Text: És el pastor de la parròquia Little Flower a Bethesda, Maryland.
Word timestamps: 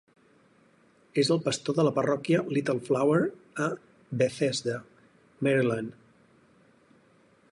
És 1.23 1.27
el 1.35 1.41
pastor 1.47 1.75
de 1.79 1.85
la 1.87 1.91
parròquia 1.97 2.39
Little 2.55 2.83
Flower 2.87 3.19
a 3.65 3.69
Bethesda, 4.23 4.81
Maryland. 5.49 5.95